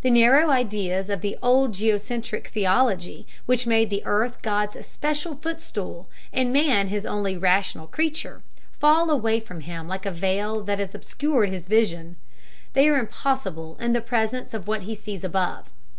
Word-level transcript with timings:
The 0.00 0.08
narrow 0.10 0.48
ideas 0.48 1.10
of 1.10 1.20
the 1.20 1.36
old 1.42 1.74
geocentric 1.74 2.46
theology, 2.48 3.26
which 3.44 3.66
made 3.66 3.90
the 3.90 4.00
earth 4.06 4.40
God's 4.40 4.74
especial 4.76 5.34
footstool, 5.34 6.08
and 6.32 6.54
man 6.54 6.88
his 6.88 7.04
only 7.04 7.36
rational 7.36 7.86
creature, 7.86 8.40
fall 8.80 9.10
away 9.10 9.40
from 9.40 9.60
him 9.60 9.86
like 9.86 10.06
a 10.06 10.10
veil 10.10 10.62
that 10.64 10.78
had 10.78 10.94
obscured 10.94 11.50
his 11.50 11.66
vision; 11.66 12.16
they 12.72 12.88
are 12.88 12.96
impossible 12.98 13.76
in 13.78 13.92
the 13.92 14.00
presence 14.00 14.54
of 14.54 14.68
what 14.68 14.84
he 14.84 14.94
sees 14.94 15.22
above. 15.22 15.68